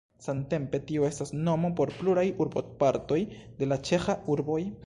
Samtempe 0.27 0.79
tio 0.91 1.05
estas 1.09 1.33
nomo 1.49 1.71
por 1.81 1.93
pluraj 1.99 2.25
urbopartoj 2.47 3.23
de 3.61 3.71
ĉeĥaj 3.91 4.21
urboj. 4.37 4.63